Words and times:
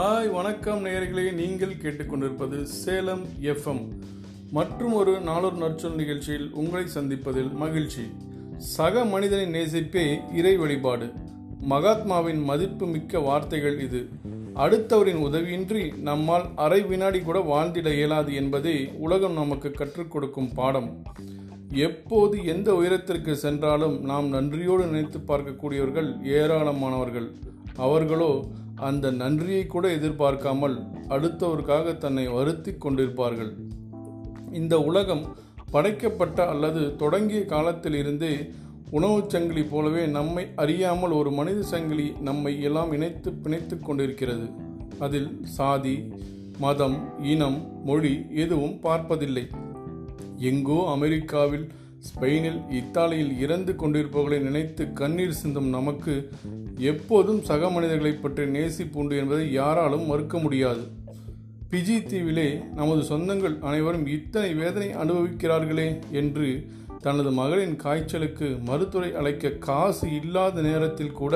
Hi 0.00 0.30
வணக்கம் 0.30 0.84
நேயர்களே. 0.84 1.32
நீங்கள் 1.32 1.74
கேட்டுக்கொண்டிருப்பது 1.74 2.62
சேலம் 2.62 3.26
எஃப்எம். 3.42 3.88
மற்றும் 4.50 4.92
ஒரு 4.92 5.20
நாளொரு 5.20 5.56
நற்சொல் 5.56 5.94
நிகழ்ச்சியில் 5.94 6.50
உங்களை 6.52 6.86
சந்திப்பதில் 6.94 7.52
மகிழ்ச்சி. 7.52 8.02
சக 8.56 9.04
மனிதனை 9.04 9.62
நேசிப்பே 9.62 10.20
இறை 10.34 10.56
வழிபாடு. 10.56 11.12
மகாத்மாவின் 11.70 12.42
மதிப்பு 12.42 12.86
மிக்க 12.86 13.18
வார்த்தைகள் 13.18 13.80
இது. 13.80 14.08
அடுத்தவரின் 14.54 15.22
உதவியின்றி 15.22 15.96
நம்மால் 15.96 16.44
அரை 16.56 16.82
வினாடி 16.82 17.20
கூட 17.20 17.38
வாழ்ந்திட 17.38 17.94
இயலாது 17.94 18.34
என்பதே 18.34 18.92
உலகம் 18.98 19.32
நமக்கு 19.32 19.70
கற்றுக் 19.70 20.10
கொடுக்கும் 20.10 20.52
பாடம். 20.54 21.02
எப்போது 21.72 22.44
எந்த 22.44 22.74
உயரத்திற்கு 22.74 23.36
சென்றாலும் 23.36 24.04
நாம் 24.04 24.28
நன்றியோடு 24.28 24.86
நினைத்து 24.86 25.18
பார்க்கக்கூடியவர்கள் 25.18 26.22
ஏராளமானவர்கள். 26.24 27.30
அவர்களோ 27.76 28.44
அந்த 28.74 29.10
நன்றியை 29.10 29.66
கூட 29.66 29.92
எதிர்பார்க்காமல் 29.92 30.82
அடுத்தவருக்காக 31.08 31.98
தன்னை 31.98 32.28
வருத்தி 32.28 32.70
கொண்டிருப்பார்கள். 32.70 33.52
இந்த 34.52 34.80
உலகம் 34.80 35.36
படைக்கப்பட்ட 35.70 36.48
அல்லது 36.48 36.96
தொடங்கிய 36.96 37.44
காலத்திலிருந்தே 37.44 38.50
உணவுச் 38.90 39.28
சங்கிலி 39.28 39.62
போலவே 39.62 40.06
நம்மை 40.06 40.46
அறியாமல் 40.56 41.10
ஒரு 41.10 41.32
மனித 41.32 41.62
சங்கிலி 41.62 42.12
நம்மை 42.20 42.62
எல்லாம் 42.62 42.92
இணைத்து 42.92 43.32
பிணைத்து 43.32 43.78
கொண்டிருக்கிறது. 43.78 44.50
அதில் 44.98 45.40
சாதி 45.42 46.12
மதம் 46.58 47.22
இனம் 47.22 47.84
மொழி 47.84 48.26
எதுவும் 48.34 48.80
பார்ப்பதில்லை. 48.80 49.48
எங்கோ 50.36 50.88
அமெரிக்காவில் 50.88 51.70
ஸ்பெயினில் 52.08 52.60
இத்தாலியில் 52.70 53.38
இறந்து 53.38 53.76
கொண்டிருப்பவர்களை 53.76 54.38
நினைத்து 54.38 54.92
கண்ணீர் 54.92 55.32
சிந்தும் 55.32 55.68
நமக்கு 55.68 56.30
எப்போதும் 56.78 57.42
சக 57.42 57.70
மனிதர்களை 57.70 58.12
பற்றி 58.12 58.44
நேசிப்புண்டு 58.44 59.16
என்பதை 59.18 59.52
யாராலும் 59.52 60.06
மறுக்க 60.06 60.38
முடியாது. 60.38 60.82
பிஜி 61.70 61.96
தீவிலே 62.02 62.64
நமது 62.74 63.02
சொந்தங்கள் 63.02 63.60
அனைவரும் 63.60 64.06
இத்தனை 64.06 64.54
வேதனை 64.54 64.88
அனுபவிக்கிறார்களே 64.94 65.88
என்று 66.10 66.68
தனது 67.00 67.30
மகளின் 67.30 67.76
காய்ச்சலுக்கு 67.76 68.56
மருத்துவரை 68.64 69.14
அழைக்க 69.14 69.50
காசு 69.50 70.22
இல்லாத 70.22 70.60
நேரத்தில் 70.60 71.12
கூட 71.12 71.34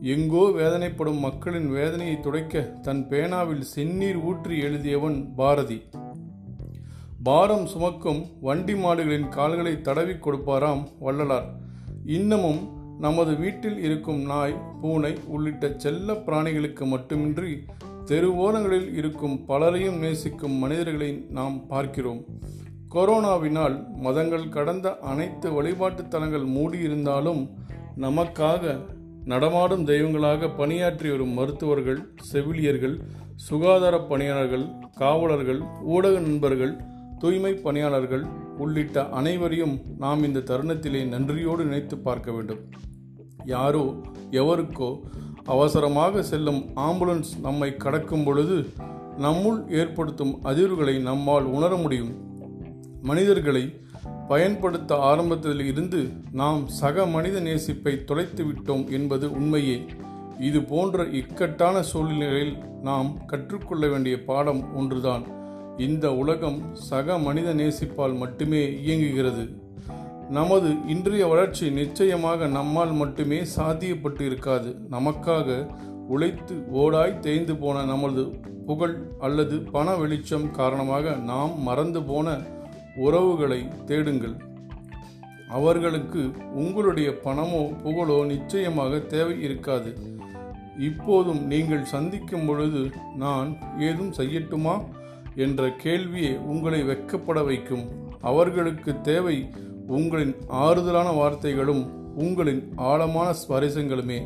எங்கோ 0.00 0.44
வேதனைப்படும் 0.60 1.18
மக்களின் 1.18 1.68
வேதனையை 1.70 2.20
துடைக்க 2.20 2.60
தன் 2.60 3.06
பேனாவில் 3.10 3.64
செந்நீர் 3.76 4.22
ஊற்றி 4.22 4.60
எழுதியவன் 4.60 5.34
பாரதி. 5.36 5.82
பாரம் 7.26 7.66
சுமக்கும் 7.66 8.20
வண்டி 8.40 8.74
மாடுகளின் 8.74 9.28
கால்களை 9.28 9.80
தடவி 9.80 10.12
கொடுப்பாராம் 10.12 10.82
வள்ளலார். 11.00 11.46
இன்னமும் 12.16 12.60
நமது 13.00 13.36
வீட்டில் 13.36 13.78
இருக்கும் 13.78 14.22
நாய் 14.22 14.54
பூனை 14.82 15.12
உள்ளிட்ட 15.26 15.70
செல்ல 15.76 16.12
பிராணிகளுக்கு 16.26 16.84
மட்டுமின்றி 16.84 17.52
தெருவோரங்களில் 18.04 18.90
இருக்கும் 18.94 19.36
பலரையும் 19.46 19.98
நேசிக்கும் 19.98 20.56
மனிதர்களை 20.58 21.10
நாம் 21.28 21.66
பார்க்கிறோம். 21.66 22.20
கொரோனாவினால் 22.94 23.76
மதங்கள் 23.96 24.48
கடந்த 24.48 24.88
அனைத்து 25.12 25.50
வழிபாட்டு 25.52 26.08
தலங்கள் 26.08 26.46
மூடியிருந்தாலும் 26.56 27.42
நமக்காக 27.96 28.74
நடமாடும் 29.24 29.84
தெய்வங்களாக 29.84 30.48
பணியாற்றி 30.60 31.10
வரும் 31.10 31.36
மருத்துவர்கள் 31.38 32.00
செவிலியர்கள் 32.22 32.96
சுகாதார 33.48 33.96
பணியாளர்கள் 34.10 34.66
காவலர்கள் 34.94 35.60
ஊடக 35.84 36.18
நண்பர்கள் 36.18 36.74
தூய்மை 37.18 37.52
பணியாளர்கள் 37.54 38.24
உள்ளிட்ட 38.58 39.08
அனைவரையும் 39.08 39.76
நாம் 39.98 40.22
இந்த 40.22 40.40
தருணத்திலே 40.40 41.06
நன்றியோடு 41.08 41.64
நினைத்து 41.64 41.98
பார்க்க 41.98 42.32
வேண்டும். 42.32 42.62
யாரோ 43.44 43.84
எவருக்கோ 44.30 44.90
அவசரமாக 45.44 46.22
செல்லும் 46.22 46.60
ஆம்புலன்ஸ் 46.76 47.32
நம்மை 47.42 47.76
கடக்கும் 47.76 48.24
பொழுது 48.24 48.56
நம்முள் 49.18 49.58
ஏற்படுத்தும் 49.80 50.34
அதிர்வுகளை 50.44 50.94
நம்மால் 51.00 51.44
உணர 51.44 51.76
முடியும். 51.76 52.12
மனிதர்களை 53.02 53.64
பயன்படுத்த 54.28 54.96
ஆரம்பத்தில் 54.96 55.62
இருந்து 55.66 56.00
நாம் 56.32 56.68
சக 56.68 57.06
மனித 57.06 57.40
நேசிப்பை 57.40 58.04
தொலைத்து 58.04 58.44
விட்டோம் 58.44 58.90
என்பது 58.90 59.32
உண்மையே. 59.32 59.78
இது 60.38 60.60
போன்ற 60.62 61.04
இக்கட்டான 61.20 61.82
சூழ்நிலைகளில் 61.82 62.54
நாம் 62.82 63.10
கற்றுக்கொள்ள 63.26 63.86
வேண்டிய 63.88 64.24
பாடம் 64.24 64.62
ஒன்றுதான். 64.74 65.24
இந்த 65.78 66.14
உலகம் 66.14 66.74
சக 66.74 67.18
மனித 67.18 67.54
நேசிப்பால் 67.54 68.16
மட்டுமே 68.16 68.68
இயங்குகிறது. 68.70 69.56
நமது 70.30 70.74
இன்றைய 70.88 71.26
வளர்ச்சி 71.26 71.70
நிச்சயமாக 71.70 72.46
நம்மால் 72.46 72.92
மட்டுமே 72.92 73.40
சாத்தியப்பட்டு 73.56 74.20
இருக்காது 74.20 74.76
நமக்காக 74.90 75.66
உழைத்து 76.08 76.64
ஓடாய் 76.68 77.18
தேய்ந்து 77.18 77.56
போன 77.56 77.84
நமது 77.84 78.24
புகழ் 78.66 79.08
அல்லது 79.18 79.58
பண 79.58 79.96
வெளிச்சம் 79.96 80.50
காரணமாக 80.50 81.10
நாம் 81.10 81.62
மறந்து 81.62 82.02
போன 82.02 82.38
உறவுகளை 82.96 83.68
தேடுங்கள். 83.86 84.36
அவர்களுக்கு 85.48 86.30
உங்களுடைய 86.54 87.10
பணமோ 87.10 87.62
புகழோ 87.82 88.24
நிச்சயமாக 88.24 88.98
தேவை 88.98 89.42
இருக்காது. 89.42 89.98
இப்போதும் 90.78 91.46
நீங்கள் 91.46 91.84
சந்திக்கும் 91.84 92.46
பொழுது 92.46 92.90
நான் 93.16 93.56
ஏதும் 93.78 94.12
செய்யட்டுமா? 94.12 94.84
என்ற 95.36 95.68
கேள்வியே 95.68 96.38
உங்களை 96.38 96.82
வெக்கப்பட 96.82 97.44
வைக்கும். 97.44 97.84
அவர்களுக்கு 98.20 99.00
தேவை 99.00 99.50
உங்களின் 99.86 100.34
ஆறுதலான 100.48 101.08
வார்த்தைகளும் 101.10 101.88
உங்களின் 102.14 102.72
ஆழமான 102.76 103.34
ஸ்பரிசங்களுமே 103.48 104.22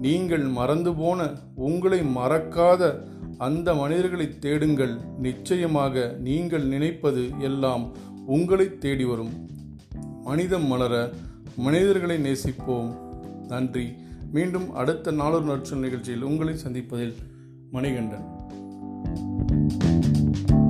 நீங்கள் 0.00 0.42
மறந்து 0.42 0.94
போன 0.94 1.30
உங்களை 1.54 2.00
மறக்காத 2.00 3.02
அந்த 3.38 3.74
மனிதர்களை 3.74 4.38
தேடுங்கள். 4.38 4.96
நிச்சயமாக 5.18 6.16
நீங்கள் 6.20 6.64
நினைப்பது 6.64 7.28
எல்லாம் 7.38 7.92
உங்களை 8.26 8.78
தேடி 8.78 9.04
வரும். 9.04 9.48
மனிதம் 10.24 10.66
மலர 10.66 11.10
மனிதர்களை 11.56 12.16
நேசிப்போம். 12.16 12.96
நன்றி. 13.48 13.92
மீண்டும் 14.32 14.74
அடுத்த 14.74 15.10
நாளொரு 15.10 15.44
நற்சொல் 15.44 15.78
நிகழ்ச்சியில் 15.78 16.22
உங்களை 16.22 16.54
சந்திப்பதில் 16.54 17.14
மணிகண்டன். 17.70 18.26
Thank 19.16 20.50
you. 20.50 20.65